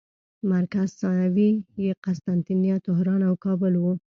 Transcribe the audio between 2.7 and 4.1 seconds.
طهران او کابل وو.